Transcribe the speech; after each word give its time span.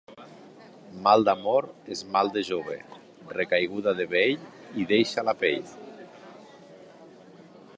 Mal 1.07 1.25
d'amor 1.27 1.67
és 1.95 2.01
mal 2.15 2.31
de 2.37 2.43
jove; 2.47 2.77
recaiguda 3.35 3.93
de 4.01 4.09
vell 4.15 4.41
hi 4.81 4.87
deixa 4.93 5.25
la 5.29 5.37
pell. 5.43 5.71